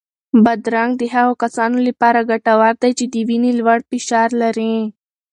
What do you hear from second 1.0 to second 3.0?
هغو کسانو لپاره ګټور دی